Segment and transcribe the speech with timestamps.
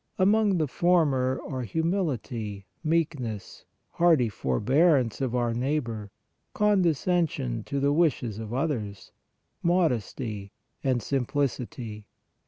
[0.17, 6.09] Among the former are humility, meekness, hearty forbearance of our neighbor,
[6.55, 9.11] condescension to the wishes of others,
[9.61, 10.53] modesty
[10.83, 12.07] and simplicity.